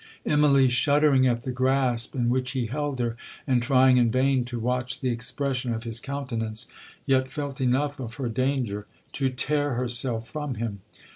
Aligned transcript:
Immalee, 0.25 0.67
shuddering 0.67 1.27
at 1.27 1.43
the 1.43 1.51
grasp 1.51 2.15
in 2.15 2.27
which 2.31 2.53
he 2.53 2.65
held 2.65 2.97
her, 2.97 3.15
and 3.45 3.61
trying 3.61 3.97
in 3.97 4.09
vain 4.09 4.43
to 4.45 4.57
watch 4.57 4.99
the 4.99 5.11
expression 5.11 5.75
of 5.75 5.83
his 5.83 5.99
countenance, 5.99 6.65
yet 7.05 7.29
felt 7.29 7.61
enough 7.61 7.99
of 7.99 8.15
her 8.15 8.27
danger 8.27 8.87
to 9.11 9.29
tear 9.29 9.75
herself 9.75 10.27
from 10.27 10.55
him. 10.55 10.81